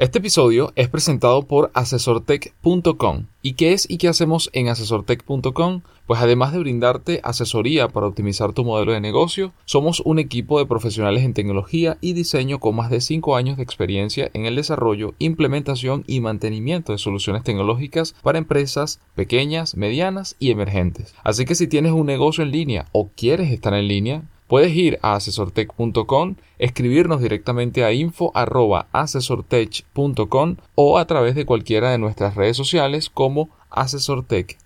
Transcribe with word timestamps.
Este 0.00 0.18
episodio 0.18 0.72
es 0.76 0.88
presentado 0.88 1.42
por 1.42 1.70
asesortech.com. 1.74 3.26
¿Y 3.42 3.52
qué 3.52 3.74
es 3.74 3.84
y 3.86 3.98
qué 3.98 4.08
hacemos 4.08 4.48
en 4.54 4.68
asesortech.com? 4.68 5.82
Pues 6.06 6.22
además 6.22 6.54
de 6.54 6.58
brindarte 6.58 7.20
asesoría 7.22 7.86
para 7.88 8.06
optimizar 8.06 8.54
tu 8.54 8.64
modelo 8.64 8.92
de 8.92 9.02
negocio, 9.02 9.52
somos 9.66 10.00
un 10.00 10.18
equipo 10.18 10.58
de 10.58 10.64
profesionales 10.64 11.22
en 11.22 11.34
tecnología 11.34 11.98
y 12.00 12.14
diseño 12.14 12.60
con 12.60 12.76
más 12.76 12.88
de 12.88 13.02
5 13.02 13.36
años 13.36 13.58
de 13.58 13.62
experiencia 13.62 14.30
en 14.32 14.46
el 14.46 14.56
desarrollo, 14.56 15.12
implementación 15.18 16.02
y 16.06 16.20
mantenimiento 16.20 16.92
de 16.92 16.98
soluciones 16.98 17.44
tecnológicas 17.44 18.14
para 18.22 18.38
empresas 18.38 19.00
pequeñas, 19.14 19.76
medianas 19.76 20.34
y 20.38 20.50
emergentes. 20.50 21.14
Así 21.24 21.44
que 21.44 21.54
si 21.54 21.66
tienes 21.66 21.92
un 21.92 22.06
negocio 22.06 22.42
en 22.42 22.52
línea 22.52 22.86
o 22.92 23.10
quieres 23.14 23.52
estar 23.52 23.74
en 23.74 23.86
línea, 23.86 24.22
Puedes 24.50 24.74
ir 24.74 24.98
a 25.00 25.14
asesortech.com, 25.14 26.34
escribirnos 26.58 27.20
directamente 27.20 27.84
a 27.84 27.92
info@asesortech.com 27.92 30.56
o 30.74 30.98
a 30.98 31.06
través 31.06 31.36
de 31.36 31.46
cualquiera 31.46 31.92
de 31.92 31.98
nuestras 31.98 32.34
redes 32.34 32.56
sociales 32.56 33.10
como 33.10 33.50
Asesortech 33.70 34.58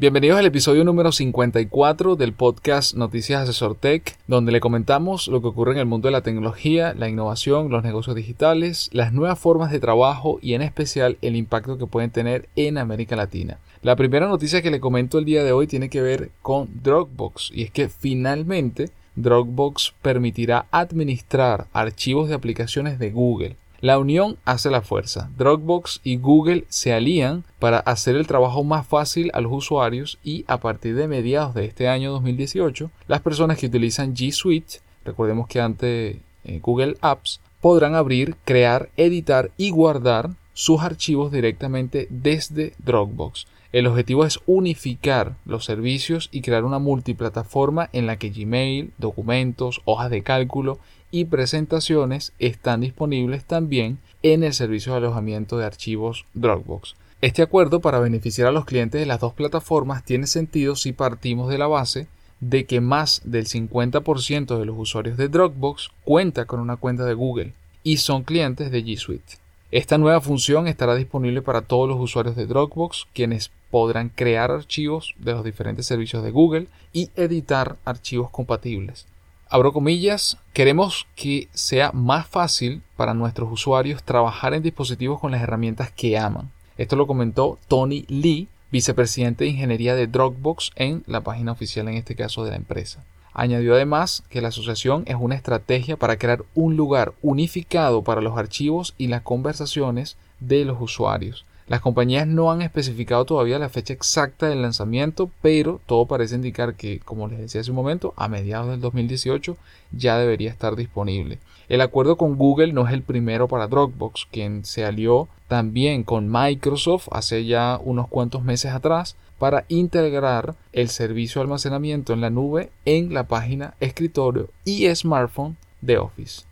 Bienvenidos 0.00 0.38
al 0.38 0.46
episodio 0.46 0.84
número 0.84 1.10
54 1.10 2.14
del 2.14 2.32
podcast 2.32 2.94
Noticias 2.94 3.42
Asesor 3.42 3.74
Tech, 3.74 4.16
donde 4.28 4.52
le 4.52 4.60
comentamos 4.60 5.26
lo 5.26 5.40
que 5.40 5.48
ocurre 5.48 5.72
en 5.72 5.78
el 5.78 5.86
mundo 5.86 6.06
de 6.06 6.12
la 6.12 6.20
tecnología, 6.20 6.94
la 6.94 7.08
innovación, 7.08 7.68
los 7.68 7.82
negocios 7.82 8.14
digitales, 8.14 8.90
las 8.92 9.12
nuevas 9.12 9.40
formas 9.40 9.72
de 9.72 9.80
trabajo 9.80 10.38
y 10.40 10.54
en 10.54 10.62
especial 10.62 11.18
el 11.20 11.34
impacto 11.34 11.78
que 11.78 11.88
pueden 11.88 12.10
tener 12.10 12.48
en 12.54 12.78
América 12.78 13.16
Latina. 13.16 13.58
La 13.82 13.96
primera 13.96 14.28
noticia 14.28 14.62
que 14.62 14.70
le 14.70 14.78
comento 14.78 15.18
el 15.18 15.24
día 15.24 15.42
de 15.42 15.50
hoy 15.50 15.66
tiene 15.66 15.90
que 15.90 16.00
ver 16.00 16.30
con 16.42 16.68
Dropbox 16.80 17.50
y 17.52 17.64
es 17.64 17.72
que 17.72 17.88
finalmente 17.88 18.90
Dropbox 19.16 19.94
permitirá 20.00 20.66
administrar 20.70 21.66
archivos 21.72 22.28
de 22.28 22.36
aplicaciones 22.36 23.00
de 23.00 23.10
Google. 23.10 23.56
La 23.80 24.00
unión 24.00 24.38
hace 24.44 24.70
la 24.70 24.82
fuerza. 24.82 25.30
Dropbox 25.38 26.00
y 26.02 26.16
Google 26.16 26.64
se 26.68 26.92
alían 26.92 27.44
para 27.60 27.78
hacer 27.78 28.16
el 28.16 28.26
trabajo 28.26 28.64
más 28.64 28.84
fácil 28.84 29.30
a 29.34 29.40
los 29.40 29.52
usuarios 29.52 30.18
y 30.24 30.44
a 30.48 30.58
partir 30.58 30.96
de 30.96 31.06
mediados 31.06 31.54
de 31.54 31.66
este 31.66 31.86
año 31.86 32.10
2018, 32.10 32.90
las 33.06 33.20
personas 33.20 33.56
que 33.56 33.66
utilizan 33.66 34.16
G 34.16 34.32
Suite, 34.32 34.80
recordemos 35.04 35.46
que 35.46 35.60
antes 35.60 36.16
eh, 36.44 36.58
Google 36.60 36.96
Apps, 37.02 37.40
podrán 37.60 37.94
abrir, 37.94 38.34
crear, 38.44 38.88
editar 38.96 39.52
y 39.56 39.70
guardar 39.70 40.30
sus 40.54 40.80
archivos 40.80 41.30
directamente 41.30 42.08
desde 42.10 42.74
Dropbox. 42.78 43.46
El 43.70 43.86
objetivo 43.86 44.24
es 44.24 44.40
unificar 44.46 45.36
los 45.44 45.66
servicios 45.66 46.30
y 46.32 46.40
crear 46.40 46.64
una 46.64 46.80
multiplataforma 46.80 47.90
en 47.92 48.06
la 48.06 48.16
que 48.16 48.30
Gmail, 48.30 48.92
documentos, 48.98 49.82
hojas 49.84 50.10
de 50.10 50.22
cálculo 50.22 50.80
y 51.10 51.24
presentaciones 51.26 52.32
están 52.38 52.80
disponibles 52.80 53.44
también 53.44 53.98
en 54.22 54.42
el 54.42 54.52
servicio 54.52 54.92
de 54.92 54.98
alojamiento 54.98 55.58
de 55.58 55.64
archivos 55.64 56.24
Dropbox. 56.34 56.94
Este 57.20 57.42
acuerdo 57.42 57.80
para 57.80 57.98
beneficiar 57.98 58.48
a 58.48 58.52
los 58.52 58.64
clientes 58.64 59.00
de 59.00 59.06
las 59.06 59.20
dos 59.20 59.32
plataformas 59.32 60.04
tiene 60.04 60.26
sentido 60.26 60.76
si 60.76 60.92
partimos 60.92 61.48
de 61.48 61.58
la 61.58 61.66
base 61.66 62.06
de 62.40 62.66
que 62.66 62.80
más 62.80 63.20
del 63.24 63.46
50% 63.46 64.58
de 64.58 64.64
los 64.64 64.76
usuarios 64.78 65.16
de 65.16 65.28
Dropbox 65.28 65.90
cuenta 66.04 66.44
con 66.44 66.60
una 66.60 66.76
cuenta 66.76 67.04
de 67.04 67.14
Google 67.14 67.54
y 67.82 67.96
son 67.96 68.22
clientes 68.22 68.70
de 68.70 68.84
G 68.84 68.96
Suite. 68.96 69.38
Esta 69.70 69.98
nueva 69.98 70.20
función 70.20 70.68
estará 70.68 70.94
disponible 70.94 71.42
para 71.42 71.62
todos 71.62 71.88
los 71.88 72.00
usuarios 72.00 72.36
de 72.36 72.46
Dropbox, 72.46 73.06
quienes 73.12 73.50
podrán 73.70 74.08
crear 74.08 74.50
archivos 74.50 75.14
de 75.18 75.32
los 75.32 75.44
diferentes 75.44 75.86
servicios 75.86 76.22
de 76.22 76.30
Google 76.30 76.68
y 76.92 77.10
editar 77.16 77.76
archivos 77.84 78.30
compatibles 78.30 79.06
abro 79.50 79.72
comillas, 79.72 80.36
queremos 80.52 81.06
que 81.14 81.48
sea 81.52 81.92
más 81.92 82.26
fácil 82.26 82.82
para 82.96 83.14
nuestros 83.14 83.50
usuarios 83.50 84.02
trabajar 84.02 84.54
en 84.54 84.62
dispositivos 84.62 85.20
con 85.20 85.30
las 85.30 85.42
herramientas 85.42 85.90
que 85.90 86.18
aman. 86.18 86.50
Esto 86.76 86.96
lo 86.96 87.06
comentó 87.06 87.58
Tony 87.68 88.04
Lee, 88.08 88.48
vicepresidente 88.70 89.44
de 89.44 89.50
ingeniería 89.50 89.94
de 89.94 90.06
Dropbox 90.06 90.72
en 90.76 91.02
la 91.06 91.22
página 91.22 91.52
oficial 91.52 91.88
en 91.88 91.94
este 91.94 92.14
caso 92.14 92.44
de 92.44 92.50
la 92.50 92.56
empresa. 92.56 93.04
Añadió 93.32 93.74
además 93.74 94.24
que 94.30 94.40
la 94.40 94.48
asociación 94.48 95.04
es 95.06 95.16
una 95.18 95.34
estrategia 95.34 95.96
para 95.96 96.18
crear 96.18 96.44
un 96.54 96.76
lugar 96.76 97.14
unificado 97.22 98.02
para 98.02 98.20
los 98.20 98.36
archivos 98.36 98.94
y 98.98 99.06
las 99.06 99.22
conversaciones 99.22 100.16
de 100.40 100.64
los 100.64 100.76
usuarios, 100.80 101.44
las 101.68 101.82
compañías 101.82 102.26
no 102.26 102.50
han 102.50 102.62
especificado 102.62 103.26
todavía 103.26 103.58
la 103.58 103.68
fecha 103.68 103.92
exacta 103.92 104.48
del 104.48 104.62
lanzamiento, 104.62 105.30
pero 105.42 105.82
todo 105.84 106.06
parece 106.06 106.34
indicar 106.34 106.76
que, 106.76 106.98
como 107.00 107.28
les 107.28 107.38
decía 107.38 107.60
hace 107.60 107.70
un 107.70 107.76
momento, 107.76 108.14
a 108.16 108.26
mediados 108.26 108.70
del 108.70 108.80
2018 108.80 109.54
ya 109.92 110.18
debería 110.18 110.50
estar 110.50 110.76
disponible. 110.76 111.38
El 111.68 111.82
acuerdo 111.82 112.16
con 112.16 112.38
Google 112.38 112.72
no 112.72 112.86
es 112.86 112.94
el 112.94 113.02
primero 113.02 113.48
para 113.48 113.66
Dropbox, 113.66 114.26
quien 114.30 114.64
se 114.64 114.86
alió 114.86 115.28
también 115.46 116.04
con 116.04 116.32
Microsoft 116.32 117.08
hace 117.10 117.44
ya 117.44 117.78
unos 117.84 118.08
cuantos 118.08 118.42
meses 118.42 118.72
atrás 118.72 119.18
para 119.38 119.66
integrar 119.68 120.54
el 120.72 120.88
servicio 120.88 121.40
de 121.40 121.44
almacenamiento 121.44 122.14
en 122.14 122.22
la 122.22 122.30
nube 122.30 122.70
en 122.86 123.12
la 123.12 123.24
página 123.24 123.74
escritorio 123.80 124.48
y 124.64 124.88
smartphone 124.94 125.58
de 125.82 125.98
Office. 125.98 126.44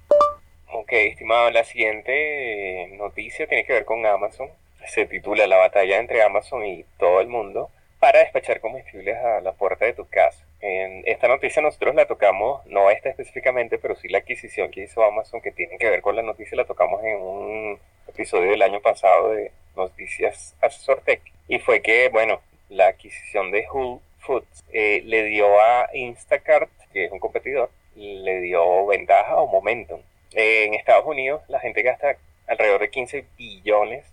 Ok, 0.75 0.93
estimado, 0.93 1.51
la 1.51 1.65
siguiente 1.65 2.95
noticia 2.99 3.47
tiene 3.47 3.65
que 3.65 3.73
ver 3.73 3.87
con 3.87 4.05
Amazon 4.05 4.49
se 4.87 5.07
titula 5.07 5.47
La 5.47 5.57
batalla 5.57 5.99
entre 5.99 6.23
Amazon 6.23 6.65
y 6.65 6.85
todo 6.99 7.21
el 7.21 7.29
mundo 7.29 7.71
para 7.99 8.21
despachar 8.21 8.61
comestibles 8.61 9.17
a 9.17 9.41
la 9.41 9.53
puerta 9.53 9.85
de 9.85 9.95
tu 9.95 10.07
casa. 10.09 10.45
En 10.61 11.03
esta 11.07 11.29
noticia 11.29 11.63
nosotros 11.63 11.95
la 11.95 12.07
tocamos, 12.07 12.65
no 12.67 12.91
esta 12.91 13.09
específicamente, 13.11 13.79
pero 13.79 13.97
sí 13.97 14.09
la 14.09 14.19
adquisición 14.19 14.71
que 14.71 14.83
hizo 14.83 15.05
Amazon, 15.05 15.41
que 15.41 15.53
tiene 15.53 15.79
que 15.79 15.91
ver 15.91 16.03
con 16.03 16.17
la 16.17 16.23
noticia, 16.23 16.57
la 16.57 16.65
tocamos 16.65 17.03
en 17.05 17.17
un 17.17 17.79
episodio 18.09 18.51
del 18.51 18.63
año 18.63 18.81
pasado 18.81 19.33
de 19.33 19.51
Noticias 19.77 20.55
Asesor 20.61 21.03
Tech. 21.03 21.21
Y 21.49 21.59
fue 21.59 21.83
que, 21.83 22.09
bueno, 22.09 22.41
la 22.69 22.89
adquisición 22.89 23.51
de 23.51 23.67
Whole 23.69 24.01
Foods 24.21 24.65
eh, 24.73 25.03
le 25.05 25.25
dio 25.25 25.61
a 25.61 25.89
Instacart, 25.95 26.71
que 26.93 27.05
es 27.05 27.13
un 27.13 27.19
competidor, 27.19 27.71
le 27.95 28.41
dio 28.41 28.87
ventaja 28.87 29.37
o 29.37 29.47
momentum. 29.47 30.01
en 30.33 30.75
Estados 30.75 31.07
Unidos 31.07 31.43
la 31.49 31.61
gente 31.61 31.83
gasta 31.83 32.17
alrededor 32.47 32.81
de 32.81 32.91
15 32.91 33.25
billones 33.37 34.05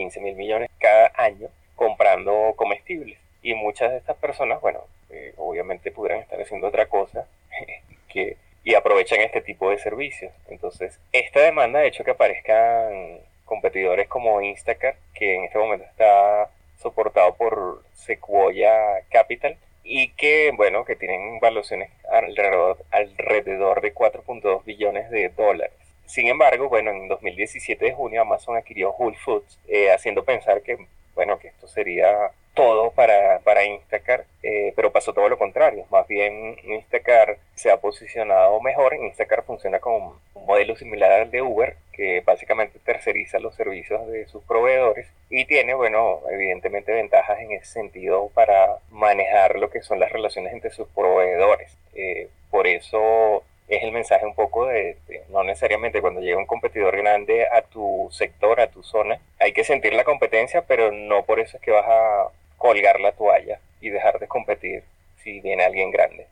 15 0.00 0.20
mil 0.20 0.34
millones 0.34 0.70
cada 0.78 1.12
año 1.14 1.48
comprando 1.74 2.54
comestibles. 2.56 3.18
Y 3.42 3.54
muchas 3.54 3.90
de 3.90 3.98
estas 3.98 4.16
personas, 4.16 4.58
bueno, 4.62 4.80
eh, 5.10 5.34
obviamente 5.36 5.90
pudieran 5.90 6.20
estar 6.20 6.40
haciendo 6.40 6.68
otra 6.68 6.86
cosa 6.86 7.26
que, 8.08 8.38
y 8.64 8.74
aprovechan 8.74 9.20
este 9.20 9.42
tipo 9.42 9.68
de 9.68 9.76
servicios. 9.76 10.32
Entonces, 10.48 10.98
esta 11.12 11.40
demanda 11.40 11.80
ha 11.80 11.84
hecho 11.84 12.02
que 12.02 12.12
aparezcan 12.12 13.18
competidores 13.44 14.08
como 14.08 14.40
Instacart, 14.40 14.96
que 15.12 15.34
en 15.34 15.44
este 15.44 15.58
momento 15.58 15.84
está 15.84 16.48
soportado 16.78 17.34
por 17.34 17.82
Sequoia 17.92 18.72
Capital, 19.10 19.58
y 19.84 20.08
que, 20.12 20.50
bueno, 20.56 20.86
que 20.86 20.96
tienen 20.96 21.40
valuaciones 21.40 21.90
alrededor, 22.10 22.78
alrededor 22.90 23.82
de 23.82 23.92
4.2 23.92 24.64
billones 24.64 25.10
de 25.10 25.28
dólares. 25.30 25.74
Sin 26.10 26.26
embargo, 26.26 26.68
bueno, 26.68 26.90
en 26.90 27.06
2017 27.06 27.84
de 27.84 27.92
junio 27.92 28.22
Amazon 28.22 28.56
adquirió 28.56 28.90
Whole 28.90 29.16
Foods, 29.16 29.60
eh, 29.68 29.92
haciendo 29.92 30.24
pensar 30.24 30.60
que, 30.60 30.76
bueno, 31.14 31.38
que 31.38 31.46
esto 31.46 31.68
sería 31.68 32.32
todo 32.52 32.90
para, 32.90 33.38
para 33.44 33.64
Instacart, 33.64 34.26
eh, 34.42 34.72
pero 34.74 34.90
pasó 34.90 35.12
todo 35.12 35.28
lo 35.28 35.38
contrario. 35.38 35.86
Más 35.88 36.08
bien 36.08 36.56
Instacart 36.64 37.38
se 37.54 37.70
ha 37.70 37.76
posicionado 37.76 38.60
mejor. 38.60 38.94
Instacart 38.94 39.46
funciona 39.46 39.78
como 39.78 40.18
un 40.34 40.46
modelo 40.46 40.74
similar 40.74 41.12
al 41.12 41.30
de 41.30 41.42
Uber, 41.42 41.76
que 41.92 42.22
básicamente 42.22 42.80
terceriza 42.80 43.38
los 43.38 43.54
servicios 43.54 44.04
de 44.08 44.26
sus 44.26 44.42
proveedores 44.42 45.06
y 45.30 45.44
tiene, 45.44 45.74
bueno, 45.74 46.22
evidentemente 46.28 46.92
ventajas 46.92 47.38
en 47.38 47.52
ese 47.52 47.66
sentido 47.66 48.30
para 48.34 48.78
manejar 48.90 49.60
lo 49.60 49.70
que 49.70 49.82
son 49.82 50.00
las 50.00 50.10
relaciones 50.10 50.52
entre 50.52 50.72
sus 50.72 50.88
proveedores. 50.88 51.76
Eh, 51.94 52.28
por 52.50 52.66
eso 52.66 53.44
es 53.70 53.82
el 53.84 53.92
mensaje 53.92 54.26
un 54.26 54.34
poco 54.34 54.66
de, 54.66 54.96
no 55.30 55.44
necesariamente 55.44 56.00
cuando 56.00 56.20
llega 56.20 56.38
un 56.38 56.46
competidor 56.46 56.96
grande 56.96 57.46
a 57.46 57.62
tu 57.62 58.08
sector, 58.10 58.60
a 58.60 58.68
tu 58.68 58.82
zona, 58.82 59.18
hay 59.38 59.52
que 59.52 59.64
sentir 59.64 59.94
la 59.94 60.04
competencia, 60.04 60.64
pero 60.66 60.90
no 60.90 61.24
por 61.24 61.40
eso 61.40 61.56
es 61.56 61.62
que 61.62 61.70
vas 61.70 61.86
a 61.86 62.28
colgar 62.58 63.00
la 63.00 63.12
toalla 63.12 63.60
y 63.80 63.90
dejar 63.90 64.18
de 64.18 64.26
competir 64.26 64.82
si 65.22 65.40
viene 65.40 65.64
alguien 65.64 65.90
grande. 65.90 66.26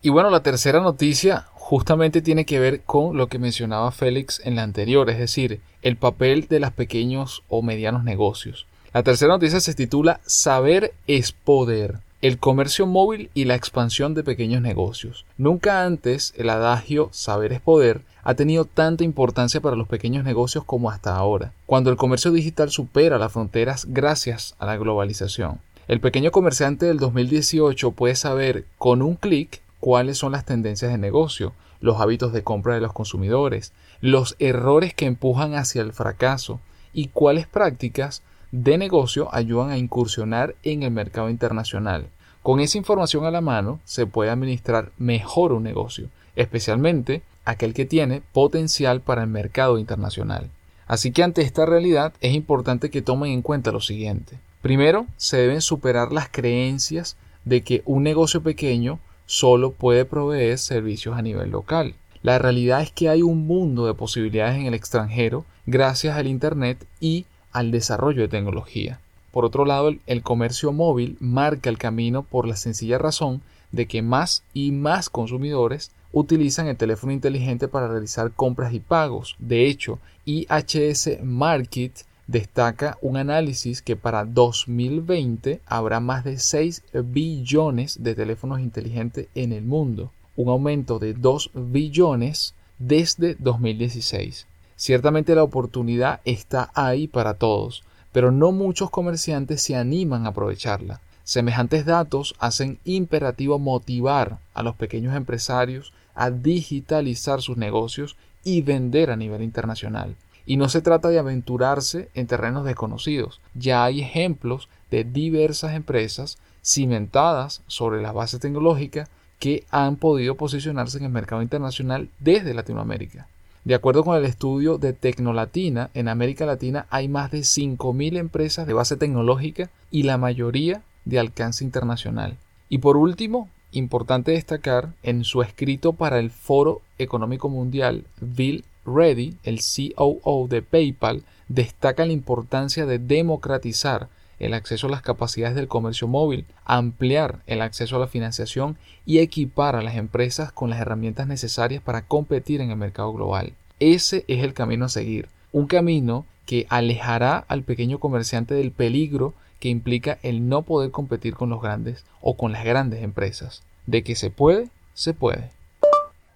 Y 0.00 0.10
bueno, 0.10 0.30
la 0.30 0.42
tercera 0.42 0.80
noticia 0.80 1.46
justamente 1.54 2.22
tiene 2.22 2.46
que 2.46 2.58
ver 2.58 2.80
con 2.80 3.16
lo 3.16 3.26
que 3.26 3.38
mencionaba 3.38 3.92
Félix 3.92 4.40
en 4.44 4.56
la 4.56 4.62
anterior, 4.62 5.10
es 5.10 5.18
decir, 5.18 5.60
el 5.82 5.96
papel 5.96 6.48
de 6.48 6.60
los 6.60 6.72
pequeños 6.72 7.42
o 7.48 7.62
medianos 7.62 8.04
negocios. 8.04 8.66
La 8.94 9.02
tercera 9.02 9.34
noticia 9.34 9.60
se 9.60 9.74
titula 9.74 10.20
Saber 10.24 10.92
es 11.06 11.32
poder. 11.32 11.96
El 12.20 12.38
comercio 12.38 12.86
móvil 12.86 13.30
y 13.32 13.44
la 13.44 13.54
expansión 13.54 14.12
de 14.14 14.24
pequeños 14.24 14.60
negocios. 14.60 15.24
Nunca 15.36 15.84
antes 15.84 16.34
el 16.36 16.50
adagio 16.50 17.10
saber 17.12 17.52
es 17.52 17.60
poder 17.60 18.02
ha 18.24 18.34
tenido 18.34 18.64
tanta 18.64 19.04
importancia 19.04 19.60
para 19.60 19.76
los 19.76 19.86
pequeños 19.86 20.24
negocios 20.24 20.64
como 20.64 20.90
hasta 20.90 21.16
ahora, 21.16 21.52
cuando 21.64 21.90
el 21.90 21.96
comercio 21.96 22.32
digital 22.32 22.70
supera 22.70 23.18
las 23.18 23.32
fronteras 23.32 23.86
gracias 23.88 24.56
a 24.58 24.66
la 24.66 24.76
globalización. 24.76 25.60
El 25.86 26.00
pequeño 26.00 26.32
comerciante 26.32 26.86
del 26.86 26.98
2018 26.98 27.92
puede 27.92 28.16
saber 28.16 28.66
con 28.76 29.00
un 29.00 29.14
clic 29.14 29.62
cuáles 29.80 30.18
son 30.18 30.32
las 30.32 30.44
tendencias 30.44 30.90
de 30.90 30.98
negocio, 30.98 31.52
los 31.80 32.00
hábitos 32.00 32.32
de 32.32 32.42
compra 32.42 32.74
de 32.74 32.80
los 32.80 32.92
consumidores, 32.92 33.72
los 34.00 34.34
errores 34.40 34.92
que 34.92 35.06
empujan 35.06 35.54
hacia 35.54 35.82
el 35.82 35.92
fracaso 35.92 36.60
y 36.92 37.08
cuáles 37.08 37.46
prácticas 37.46 38.22
de 38.50 38.78
negocio 38.78 39.28
ayudan 39.34 39.70
a 39.70 39.78
incursionar 39.78 40.54
en 40.62 40.82
el 40.82 40.90
mercado 40.90 41.28
internacional. 41.28 42.06
Con 42.42 42.60
esa 42.60 42.78
información 42.78 43.24
a 43.24 43.30
la 43.30 43.40
mano 43.40 43.80
se 43.84 44.06
puede 44.06 44.30
administrar 44.30 44.90
mejor 44.96 45.52
un 45.52 45.62
negocio, 45.62 46.08
especialmente 46.34 47.22
aquel 47.44 47.74
que 47.74 47.84
tiene 47.84 48.22
potencial 48.32 49.00
para 49.00 49.22
el 49.22 49.28
mercado 49.28 49.78
internacional. 49.78 50.48
Así 50.86 51.12
que 51.12 51.22
ante 51.22 51.42
esta 51.42 51.66
realidad 51.66 52.14
es 52.20 52.34
importante 52.34 52.90
que 52.90 53.02
tomen 53.02 53.32
en 53.32 53.42
cuenta 53.42 53.72
lo 53.72 53.80
siguiente. 53.80 54.38
Primero, 54.62 55.06
se 55.16 55.36
deben 55.36 55.60
superar 55.60 56.12
las 56.12 56.28
creencias 56.30 57.16
de 57.44 57.62
que 57.62 57.82
un 57.84 58.02
negocio 58.02 58.42
pequeño 58.42 58.98
solo 59.26 59.72
puede 59.72 60.04
proveer 60.04 60.58
servicios 60.58 61.16
a 61.16 61.22
nivel 61.22 61.50
local. 61.50 61.94
La 62.22 62.38
realidad 62.38 62.80
es 62.80 62.90
que 62.90 63.08
hay 63.08 63.22
un 63.22 63.46
mundo 63.46 63.86
de 63.86 63.94
posibilidades 63.94 64.56
en 64.56 64.66
el 64.66 64.74
extranjero 64.74 65.44
gracias 65.66 66.16
al 66.16 66.26
Internet 66.26 66.86
y 66.98 67.26
al 67.52 67.70
desarrollo 67.70 68.22
de 68.22 68.28
tecnología. 68.28 69.00
Por 69.32 69.44
otro 69.44 69.64
lado, 69.64 69.94
el 70.06 70.22
comercio 70.22 70.72
móvil 70.72 71.16
marca 71.20 71.70
el 71.70 71.78
camino 71.78 72.22
por 72.22 72.46
la 72.46 72.56
sencilla 72.56 72.98
razón 72.98 73.42
de 73.72 73.86
que 73.86 74.02
más 74.02 74.42
y 74.54 74.72
más 74.72 75.10
consumidores 75.10 75.90
utilizan 76.12 76.66
el 76.68 76.76
teléfono 76.76 77.12
inteligente 77.12 77.68
para 77.68 77.88
realizar 77.88 78.32
compras 78.32 78.72
y 78.72 78.80
pagos. 78.80 79.36
De 79.38 79.66
hecho, 79.66 79.98
IHS 80.24 81.22
Market 81.22 81.92
destaca 82.26 82.98
un 83.00 83.16
análisis 83.16 83.82
que 83.82 83.96
para 83.96 84.24
2020 84.24 85.60
habrá 85.66 86.00
más 86.00 86.24
de 86.24 86.38
6 86.38 86.82
billones 87.04 88.02
de 88.02 88.14
teléfonos 88.14 88.60
inteligentes 88.60 89.28
en 89.34 89.52
el 89.52 89.64
mundo, 89.64 90.10
un 90.36 90.48
aumento 90.48 90.98
de 90.98 91.14
2 91.14 91.50
billones 91.54 92.54
desde 92.78 93.34
2016. 93.38 94.47
Ciertamente 94.78 95.34
la 95.34 95.42
oportunidad 95.42 96.20
está 96.24 96.70
ahí 96.72 97.08
para 97.08 97.34
todos, 97.34 97.82
pero 98.12 98.30
no 98.30 98.52
muchos 98.52 98.90
comerciantes 98.90 99.60
se 99.60 99.74
animan 99.74 100.24
a 100.24 100.28
aprovecharla. 100.28 101.00
Semejantes 101.24 101.84
datos 101.84 102.36
hacen 102.38 102.78
imperativo 102.84 103.58
motivar 103.58 104.38
a 104.54 104.62
los 104.62 104.76
pequeños 104.76 105.16
empresarios 105.16 105.92
a 106.14 106.30
digitalizar 106.30 107.42
sus 107.42 107.56
negocios 107.56 108.16
y 108.44 108.62
vender 108.62 109.10
a 109.10 109.16
nivel 109.16 109.42
internacional. 109.42 110.14
Y 110.46 110.56
no 110.56 110.68
se 110.68 110.80
trata 110.80 111.08
de 111.08 111.18
aventurarse 111.18 112.08
en 112.14 112.28
terrenos 112.28 112.64
desconocidos. 112.64 113.40
Ya 113.54 113.82
hay 113.82 114.00
ejemplos 114.00 114.68
de 114.92 115.02
diversas 115.02 115.74
empresas 115.74 116.38
cimentadas 116.62 117.62
sobre 117.66 118.00
la 118.00 118.12
base 118.12 118.38
tecnológica 118.38 119.08
que 119.40 119.64
han 119.72 119.96
podido 119.96 120.36
posicionarse 120.36 120.98
en 120.98 121.04
el 121.04 121.10
mercado 121.10 121.42
internacional 121.42 122.10
desde 122.20 122.54
Latinoamérica. 122.54 123.26
De 123.68 123.74
acuerdo 123.74 124.02
con 124.02 124.16
el 124.16 124.24
estudio 124.24 124.78
de 124.78 124.94
Tecnolatina, 124.94 125.90
en 125.92 126.08
América 126.08 126.46
Latina 126.46 126.86
hay 126.88 127.06
más 127.06 127.30
de 127.30 127.40
5.000 127.40 128.16
empresas 128.16 128.66
de 128.66 128.72
base 128.72 128.96
tecnológica 128.96 129.68
y 129.90 130.04
la 130.04 130.16
mayoría 130.16 130.80
de 131.04 131.18
alcance 131.18 131.64
internacional. 131.64 132.38
Y 132.70 132.78
por 132.78 132.96
último, 132.96 133.50
importante 133.72 134.32
destacar, 134.32 134.94
en 135.02 135.22
su 135.22 135.42
escrito 135.42 135.92
para 135.92 136.18
el 136.18 136.30
Foro 136.30 136.80
Económico 136.96 137.50
Mundial, 137.50 138.06
Bill 138.22 138.64
Reddy, 138.86 139.36
el 139.42 139.60
COO 139.60 140.48
de 140.48 140.62
PayPal, 140.62 141.24
destaca 141.48 142.06
la 142.06 142.14
importancia 142.14 142.86
de 142.86 142.98
democratizar 142.98 144.08
el 144.38 144.54
acceso 144.54 144.86
a 144.86 144.90
las 144.90 145.02
capacidades 145.02 145.54
del 145.56 145.68
comercio 145.68 146.08
móvil, 146.08 146.46
ampliar 146.64 147.38
el 147.46 147.62
acceso 147.62 147.96
a 147.96 148.00
la 148.00 148.06
financiación 148.06 148.76
y 149.04 149.18
equipar 149.18 149.76
a 149.76 149.82
las 149.82 149.96
empresas 149.96 150.52
con 150.52 150.70
las 150.70 150.80
herramientas 150.80 151.26
necesarias 151.26 151.82
para 151.82 152.02
competir 152.02 152.60
en 152.60 152.70
el 152.70 152.76
mercado 152.76 153.12
global. 153.12 153.52
Ese 153.80 154.24
es 154.28 154.42
el 154.42 154.54
camino 154.54 154.86
a 154.86 154.88
seguir, 154.88 155.28
un 155.52 155.66
camino 155.66 156.26
que 156.46 156.66
alejará 156.68 157.44
al 157.48 157.62
pequeño 157.62 157.98
comerciante 158.00 158.54
del 158.54 158.72
peligro 158.72 159.34
que 159.60 159.68
implica 159.68 160.18
el 160.22 160.48
no 160.48 160.62
poder 160.62 160.90
competir 160.90 161.34
con 161.34 161.50
los 161.50 161.60
grandes 161.60 162.04
o 162.20 162.36
con 162.36 162.52
las 162.52 162.64
grandes 162.64 163.02
empresas. 163.02 163.62
De 163.86 164.02
que 164.02 164.14
se 164.14 164.30
puede, 164.30 164.68
se 164.94 165.14
puede. 165.14 165.50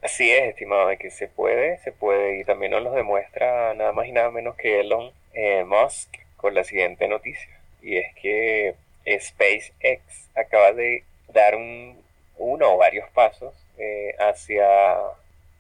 Así 0.03 0.31
es, 0.31 0.49
estimado, 0.49 0.89
de 0.89 0.97
que 0.97 1.11
se 1.11 1.29
puede, 1.29 1.79
se 1.79 1.93
puede, 1.93 2.41
y 2.41 2.45
también 2.45 2.73
nos 2.73 2.83
lo 2.83 2.93
demuestra 2.93 3.73
nada 3.75 3.93
más 3.93 4.07
y 4.09 4.13
nada 4.13 4.31
menos 4.31 4.57
que 4.57 4.81
Elon 4.81 5.13
eh, 5.33 5.65
Musk 5.65 6.09
con 6.37 6.55
la 6.55 6.65
siguiente 6.65 7.07
noticia 7.07 7.62
y 7.83 7.99
es 7.99 8.15
que 8.21 8.75
SpaceX 9.07 10.29
acaba 10.35 10.73
de 10.73 11.05
dar 11.29 11.57
un, 11.57 12.03
uno 12.39 12.75
o 12.75 12.77
varios 12.77 13.09
pasos 13.11 13.55
eh, 13.79 14.15
hacia 14.19 14.67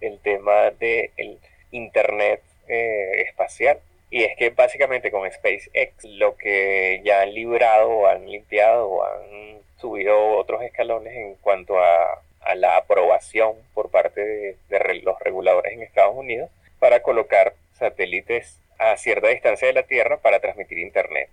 el 0.01 0.19
tema 0.21 0.71
del 0.71 1.39
Internet 1.71 2.43
eh, 2.69 3.23
espacial. 3.27 3.79
Y 4.11 4.25
es 4.25 4.37
que 4.37 4.51
básicamente 4.51 5.11
con 5.11 5.31
SpaceX 5.31 6.05
lo 6.05 6.37
que 6.37 7.01
ya 7.05 7.23
han 7.23 7.35
librado 7.35 7.89
o 7.89 8.07
han 8.07 8.31
limpiado 8.31 8.89
o 8.89 9.05
han 9.05 9.61
subido 9.79 10.37
otros 10.37 10.63
escalones 10.63 11.15
en 11.17 11.35
cuanto 11.37 11.79
a, 11.79 12.21
la 12.57 12.77
aprobación 12.77 13.55
por 13.73 13.89
parte 13.89 14.21
de, 14.21 14.57
de 14.69 14.95
los 15.03 15.19
reguladores 15.21 15.73
en 15.73 15.83
Estados 15.83 16.15
Unidos 16.17 16.51
para 16.81 17.01
colocar 17.01 17.55
satélites 17.79 18.59
a 18.79 18.97
cierta 18.97 19.29
distancia 19.29 19.69
de 19.69 19.75
la 19.75 19.85
Tierra 19.85 20.17
para 20.17 20.41
transmitir 20.41 20.79
Internet. 20.79 21.31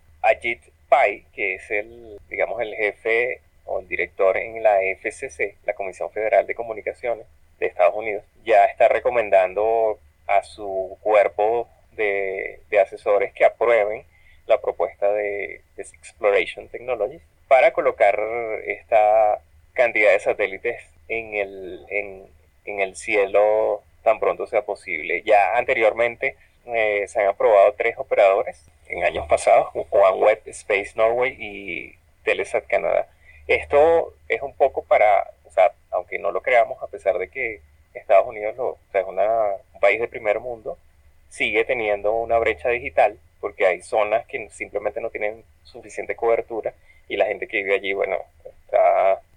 Pai, 0.89 1.25
que 1.33 1.55
es 1.55 1.71
el, 1.71 2.19
digamos, 2.29 2.61
el 2.61 2.75
jefe 2.75 3.41
o 3.65 3.79
el 3.79 3.87
director 3.87 4.37
en 4.37 4.63
la 4.63 4.79
FCC, 4.81 5.55
la 5.65 5.73
Comisión 5.73 6.11
Federal 6.11 6.47
de 6.47 6.55
Comunicaciones 6.55 7.25
de 7.59 7.67
Estados 7.67 7.95
Unidos, 7.95 8.23
ya 8.43 8.65
está 8.65 8.87
recomendando 8.87 9.99
a 10.27 10.43
su 10.43 10.97
cuerpo 11.01 11.67
de, 11.93 12.59
asesores 12.81 13.33
que 13.33 13.45
aprueben 13.45 14.03
la 14.47 14.59
propuesta 14.59 15.11
de, 15.11 15.61
Exploration 15.77 16.67
Technologies 16.67 17.21
para 17.47 17.71
colocar 17.71 18.19
esta 18.65 19.39
cantidad 19.73 20.11
de 20.11 20.19
satélites 20.19 20.83
en 21.07 21.35
el, 21.35 21.85
en 22.65 22.79
el 22.81 22.95
cielo 22.95 23.81
tan 24.03 24.19
pronto 24.19 24.47
sea 24.47 24.63
posible. 24.63 25.21
Ya 25.23 25.57
anteriormente 25.57 26.35
eh, 26.65 27.05
se 27.07 27.21
han 27.21 27.27
aprobado 27.27 27.73
tres 27.73 27.97
operadores 27.97 28.61
en 28.89 29.03
años 29.03 29.27
pasados, 29.27 29.69
OneWeb, 29.89 30.41
Space 30.47 30.91
Norway 30.95 31.35
y 31.39 31.95
Telesat 32.23 32.67
Canadá. 32.67 33.07
Esto 33.47 34.13
es 34.27 34.41
un 34.41 34.53
poco 34.53 34.83
para, 34.83 35.31
o 35.45 35.51
sea, 35.51 35.71
aunque 35.91 36.19
no 36.19 36.31
lo 36.31 36.41
creamos, 36.41 36.81
a 36.83 36.87
pesar 36.87 37.17
de 37.17 37.29
que 37.29 37.61
Estados 37.93 38.27
Unidos 38.27 38.55
lo, 38.57 38.77
es 38.93 39.05
un 39.05 39.79
país 39.79 39.99
de 39.99 40.07
primer 40.07 40.39
mundo, 40.39 40.77
sigue 41.29 41.65
teniendo 41.65 42.13
una 42.13 42.37
brecha 42.37 42.69
digital 42.69 43.17
porque 43.39 43.65
hay 43.65 43.81
zonas 43.81 44.25
que 44.27 44.49
simplemente 44.49 45.01
no 45.01 45.09
tienen 45.09 45.43
suficiente 45.63 46.15
cobertura 46.15 46.73
y 47.07 47.17
la 47.17 47.25
gente 47.25 47.47
que 47.47 47.57
vive 47.57 47.75
allí, 47.75 47.93
bueno, 47.93 48.17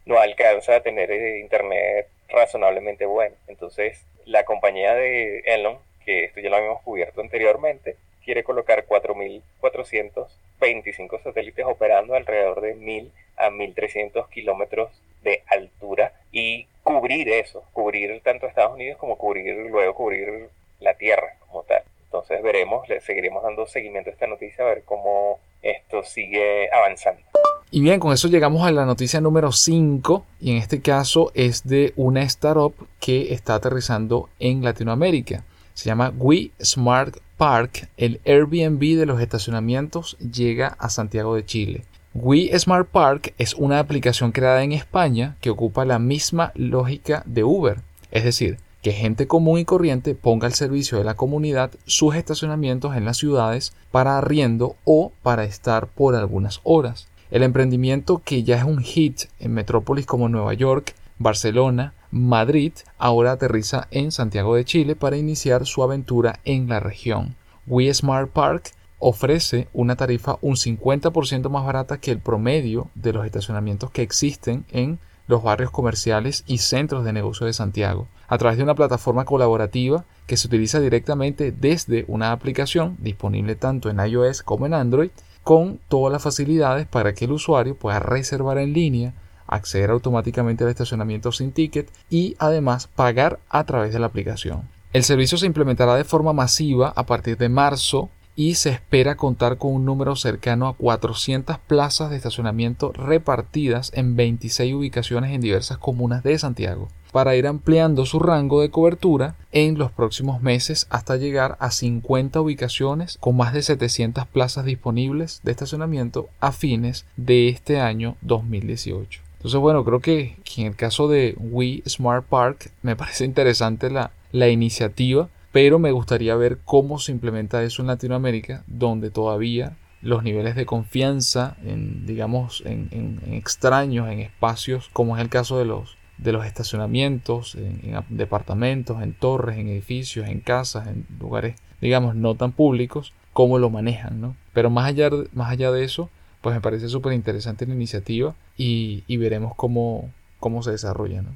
no 0.05 0.19
alcanza 0.19 0.77
a 0.77 0.83
tener 0.83 1.11
eh, 1.11 1.39
internet 1.39 2.09
razonablemente 2.29 3.07
bueno. 3.07 3.37
Entonces, 3.47 4.05
la 4.25 4.45
compañía 4.45 4.95
de 4.95 5.41
Elon 5.47 5.79
que 6.05 6.25
esto 6.25 6.41
ya 6.41 6.51
lo 6.51 6.57
habíamos 6.57 6.83
cubierto 6.83 7.21
anteriormente, 7.21 7.97
quiere 8.25 8.45
colocar 8.45 8.87
4.425 8.87 11.23
satélites 11.23 11.67
operando 11.67 12.15
alrededor 12.15 12.61
de 12.61 12.77
1.000 12.77 13.11
a 13.37 13.51
1.300 13.51 14.29
kilómetros 14.29 14.93
de 15.23 15.43
altura 15.47 16.13
y 16.31 16.67
cubrir 16.83 17.29
eso, 17.29 17.65
cubrir 17.73 18.21
tanto 18.23 18.47
Estados 18.47 18.75
Unidos 18.75 18.99
como 18.99 19.17
cubrir 19.17 19.55
luego 19.71 19.95
cubrir 19.95 20.51
la 20.81 20.95
Tierra 20.95 21.37
como 21.47 21.63
tal. 21.63 21.83
Entonces 22.05 22.43
veremos, 22.43 22.89
le 22.89 23.01
seguiremos 23.01 23.43
dando 23.43 23.67
seguimiento 23.67 24.11
a 24.11 24.13
esta 24.13 24.27
noticia 24.27 24.65
a 24.65 24.69
ver 24.69 24.83
cómo 24.85 25.39
esto 25.63 26.03
sigue 26.03 26.71
avanzando. 26.73 27.23
Y 27.71 27.81
bien, 27.81 28.01
con 28.01 28.13
eso 28.13 28.29
llegamos 28.29 28.67
a 28.67 28.71
la 28.71 28.85
noticia 28.85 29.23
número 29.23 29.51
5 29.51 30.27
y 30.41 30.51
en 30.51 30.59
este 30.59 30.83
caso 30.83 31.33
es 31.35 31.67
de 31.67 31.95
una 31.97 32.23
startup 32.25 32.75
que 33.01 33.33
está 33.33 33.55
aterrizando 33.55 34.29
en 34.39 34.63
Latinoamérica. 34.63 35.45
Se 35.73 35.87
llama 35.87 36.13
We 36.19 36.51
Smart 36.63 37.17
Park. 37.43 37.89
El 37.97 38.21
Airbnb 38.25 38.97
de 38.97 39.05
los 39.05 39.21
estacionamientos 39.21 40.17
llega 40.19 40.77
a 40.79 40.89
Santiago 40.89 41.35
de 41.35 41.45
Chile. 41.45 41.85
We 42.15 42.57
Smart 42.57 42.87
Park 42.89 43.35
es 43.37 43.55
una 43.55 43.81
aplicación 43.81 44.31
creada 44.31 44.63
en 44.63 44.71
España 44.71 45.35
que 45.41 45.51
ocupa 45.51 45.85
la 45.85 45.99
misma 45.99 46.53
lógica 46.55 47.25
de 47.27 47.43
Uber, 47.43 47.81
es 48.13 48.23
decir, 48.23 48.59
que 48.81 48.93
gente 48.93 49.27
común 49.27 49.59
y 49.59 49.65
corriente 49.65 50.15
ponga 50.15 50.47
al 50.47 50.55
servicio 50.55 50.99
de 50.99 51.05
la 51.05 51.17
comunidad 51.17 51.73
sus 51.85 52.15
estacionamientos 52.15 52.95
en 52.95 53.05
las 53.05 53.17
ciudades 53.17 53.73
para 53.91 54.19
arriendo 54.19 54.77
o 54.85 55.11
para 55.25 55.43
estar 55.43 55.89
por 55.89 56.15
algunas 56.15 56.61
horas. 56.63 57.09
El 57.33 57.43
emprendimiento 57.43 58.23
que 58.25 58.45
ya 58.45 58.59
es 58.59 58.63
un 58.63 58.79
hit 58.79 59.23
en 59.41 59.53
metrópolis 59.53 60.07
como 60.07 60.29
Nueva 60.29 60.55
York, 60.55 60.95
Barcelona, 61.19 61.93
Madrid, 62.13 62.75
ahora 62.99 63.33
aterriza 63.33 63.89
en 63.91 64.13
Santiago 64.13 64.55
de 64.55 64.67
Chile 64.67 64.95
para 64.97 65.17
iniciar 65.17 65.65
su 65.65 65.83
aventura 65.83 66.41
en 66.45 66.69
la 66.69 66.79
región. 66.79 67.37
We 67.67 67.93
Smart 67.93 68.31
Park 68.31 68.73
ofrece 68.99 69.69
una 69.73 69.97
tarifa 69.97 70.37
un 70.43 70.57
50% 70.57 71.49
más 71.49 71.65
barata 71.65 71.99
que 71.99 72.11
el 72.11 72.19
promedio 72.19 72.91
de 72.95 73.15
los 73.15 73.25
estacionamientos 73.25 73.91
que 73.91 74.03
existen 74.03 74.67
en 74.71 74.99
los 75.27 75.43
barrios 75.43 75.71
comerciales 75.71 76.45
y 76.47 76.59
centros 76.59 77.03
de 77.03 77.15
negocio 77.15 77.47
de 77.47 77.55
Santiago, 77.55 78.07
a 78.29 78.37
través 78.37 78.59
de 78.59 78.65
una 78.65 78.75
plataforma 78.75 79.25
colaborativa 79.25 80.05
que 80.27 80.37
se 80.37 80.49
utiliza 80.49 80.81
directamente 80.81 81.51
desde 81.51 82.05
una 82.09 82.33
aplicación 82.33 82.99
disponible 83.01 83.57
tanto 83.57 83.89
en 83.89 83.99
iOS 83.99 84.43
como 84.43 84.67
en 84.67 84.75
Android, 84.75 85.11
con 85.43 85.81
todas 85.89 86.13
las 86.13 86.23
facilidades 86.23 86.87
para 86.87 87.15
que 87.15 87.25
el 87.25 87.33
usuario 87.33 87.75
pueda 87.75 88.01
reservar 88.01 88.59
en 88.59 88.75
línea, 88.75 89.15
acceder 89.55 89.91
automáticamente 89.91 90.65
al 90.65 90.71
estacionamiento 90.71 91.33
sin 91.33 91.53
ticket 91.53 91.91
y 92.11 92.37
además 92.39 92.89
pagar 92.89 93.39
a 93.49 93.65
través 93.65 93.93
de 93.93 93.99
la 93.99 94.07
aplicación. 94.07 94.63
El 94.93 95.05
servicio 95.05 95.39
se 95.39 95.47
implementará 95.47 95.95
de 95.95 96.05
forma 96.05 96.33
masiva 96.33 96.93
a 96.95 97.07
partir 97.07 97.39
de 97.39 97.49
marzo 97.49 98.11
y 98.35 98.55
se 98.55 98.71
espera 98.71 99.17
contar 99.17 99.59
con 99.59 99.73
un 99.75 99.85
número 99.85 100.17
cercano 100.17 100.69
a 100.69 100.75
400 100.75 101.59
plazas 101.59 102.11
de 102.11 102.17
estacionamiento 102.17 102.93
repartidas 102.93 103.93
en 103.95 104.17
26 104.17 104.75
ubicaciones 104.75 105.33
en 105.33 105.41
diversas 105.41 105.79
comunas 105.79 106.23
de 106.23 106.39
Santiago, 106.39 106.89
para 107.13 107.37
ir 107.37 107.47
ampliando 107.47 108.07
su 108.07 108.19
rango 108.21 108.63
de 108.63 108.71
cobertura 108.71 109.37
en 109.53 109.77
los 109.77 109.93
próximos 109.93 110.41
meses 110.41 110.87
hasta 110.89 111.17
llegar 111.17 111.57
a 111.61 111.71
50 111.71 112.41
ubicaciones 112.41 113.19
con 113.21 113.37
más 113.37 113.53
de 113.53 113.63
700 113.63 114.27
plazas 114.27 114.65
disponibles 114.65 115.41
de 115.43 115.53
estacionamiento 115.53 116.29
a 116.41 116.53
fines 116.53 117.05
de 117.17 117.49
este 117.49 117.81
año 117.81 118.17
2018. 118.23 119.21
Entonces, 119.43 119.59
bueno, 119.59 119.85
creo 119.85 119.99
que, 119.99 120.37
en 120.57 120.67
el 120.69 120.77
caso 120.77 121.09
de 121.09 121.35
We 121.37 121.83
Smart 121.89 122.25
Park 122.25 122.71
me 122.83 122.95
parece 122.95 123.25
interesante 123.25 123.91
la, 123.91 124.13
iniciativa 124.49 125.29
pero 125.51 125.81
me 125.81 125.91
gustaría 125.91 126.35
ver 126.37 126.61
cómo 126.65 126.99
se 126.99 127.13
implementa 127.13 127.63
eso 127.63 127.83
en 127.83 127.89
Latinoamérica, 127.89 128.63
donde 128.69 129.11
todavía 129.11 129.77
los 130.01 130.23
niveles 130.23 130.55
de 130.55 130.65
confianza 130.65 131.57
en, 131.63 132.07
digamos, 132.07 132.63
en, 132.65 133.21
extraños, 133.33 134.09
en 134.09 134.21
espacios, 134.21 134.89
como 134.95 135.17
es 135.17 135.23
el 135.23 135.29
caso 135.29 135.59
de 135.59 135.67
los, 135.67 135.99
de 136.17 136.33
los 136.33 136.47
estacionamientos, 136.47 137.57
en, 137.57 137.97
departamentos, 138.11 139.03
en 139.03 139.13
torres, 139.13 139.59
en 139.59 139.69
edificios, 139.69 140.27
en 140.27 140.41
casas, 140.41 140.87
en 140.87 141.05
lugares, 141.21 141.57
digamos, 141.83 142.15
no 142.15 142.35
tan 142.37 142.53
públicos, 142.53 143.13
cómo 143.33 143.59
lo 143.59 143.69
manejan, 143.69 144.23
¿no? 144.23 144.37
Pero 144.55 144.71
más 144.71 144.87
allá, 144.87 145.11
más 145.35 145.51
allá 145.51 145.71
de 145.73 145.85
eso, 145.85 146.09
pues 146.43 146.55
me 146.55 146.61
parece 146.61 146.89
súper 146.89 147.15
interesante 147.15 147.67
la 147.67 147.75
iniciativa 147.75 148.35
y, 148.59 149.05
y 149.07 149.17
veremos 149.17 149.55
cómo, 149.57 150.11
cómo 150.39 150.63
se 150.63 150.73
desarrolla, 150.73 151.23
¿no? 151.23 151.31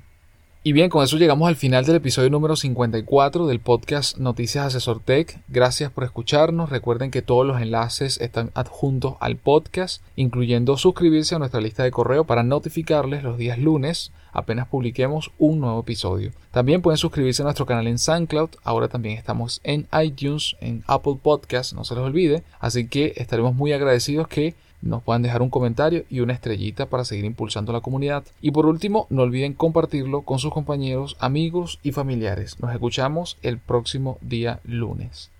Y 0.67 0.73
bien, 0.73 0.91
con 0.91 1.05
eso 1.05 1.17
llegamos 1.17 1.47
al 1.47 1.55
final 1.55 1.85
del 1.85 1.95
episodio 1.95 2.29
número 2.29 2.57
54 2.57 3.47
del 3.47 3.61
podcast 3.61 4.19
Noticias 4.19 4.67
Asesor 4.67 4.99
Tech. 4.99 5.39
Gracias 5.47 5.93
por 5.93 6.03
escucharnos. 6.03 6.71
Recuerden 6.71 7.13
que 7.13 7.23
todos 7.23 7.47
los 7.47 7.63
enlaces 7.63 8.21
están 8.21 8.51
adjuntos 8.55 9.15
al 9.21 9.37
podcast, 9.37 10.03
incluyendo 10.17 10.77
suscribirse 10.77 11.37
a 11.37 11.39
nuestra 11.39 11.61
lista 11.61 11.85
de 11.85 11.93
correo 11.93 12.25
para 12.25 12.43
notificarles 12.43 13.23
los 13.23 13.39
días 13.39 13.59
lunes 13.59 14.11
apenas 14.37 14.69
publiquemos 14.69 15.31
un 15.39 15.61
nuevo 15.61 15.81
episodio. 15.81 16.31
También 16.51 16.83
pueden 16.83 16.99
suscribirse 16.99 17.41
a 17.41 17.45
nuestro 17.45 17.65
canal 17.65 17.87
en 17.87 17.99
SoundCloud. 17.99 18.51
Ahora 18.65 18.89
también 18.89 19.17
estamos 19.17 19.61
en 19.65 19.89
iTunes, 20.03 20.57
en 20.61 20.85
Apple 20.87 21.17
Podcast, 21.23 21.73
no 21.73 21.85
se 21.85 21.95
les 21.95 22.05
olvide. 22.05 22.43
Así 22.61 22.87
que 22.87 23.15
estaremos 23.17 23.55
muy 23.55 23.73
agradecidos 23.73 24.29
que 24.29 24.55
nos 24.87 25.03
puedan 25.03 25.23
dejar 25.23 25.43
un 25.43 25.51
comentario 25.51 26.05
y 26.09 26.21
una 26.21 26.33
estrellita 26.33 26.87
para 26.87 27.05
seguir 27.05 27.25
impulsando 27.25 27.73
la 27.73 27.81
comunidad. 27.81 28.25
Y 28.41 28.51
por 28.51 28.67
último, 28.67 29.07
no 29.11 29.23
olviden 29.23 29.53
compartirlo 29.53 30.23
con 30.23 30.39
sus 30.39 30.53
compañeros, 30.53 31.17
amigos 31.21 31.79
y 31.83 31.93
familiares. 31.93 32.59
Nos 32.61 32.73
escuchamos 32.73 33.39
el 33.43 33.59
próximo 33.59 34.19
día 34.21 34.61
lunes. 34.65 35.31